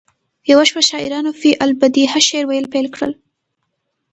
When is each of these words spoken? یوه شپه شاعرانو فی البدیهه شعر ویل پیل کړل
یوه 0.51 0.63
شپه 0.69 0.81
شاعرانو 0.89 1.31
فی 1.39 1.49
البدیهه 1.65 2.19
شعر 2.27 2.45
ویل 2.47 2.65
پیل 2.73 2.87
کړل 2.95 3.11